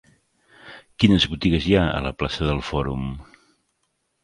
[1.03, 3.07] Quines botigues hi ha a la plaça del Fòrum?